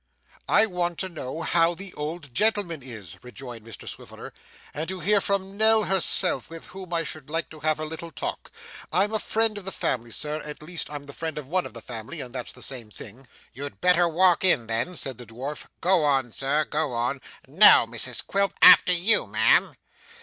[0.49, 4.33] 'I want to know how the old gentleman is,' rejoined Mr Swiveller,
[4.73, 8.09] 'and to hear from Nell herself, with whom I should like to have a little
[8.11, 8.51] talk.
[8.91, 11.75] I'm a friend of the family, sir at least I'm the friend of one of
[11.75, 15.67] the family, and that's the same thing.' 'You'd better walk in then,' said the dwarf.
[15.81, 17.21] 'Go on, sir, go on.
[17.47, 19.75] Now, Mrs Quilp after you, ma'am.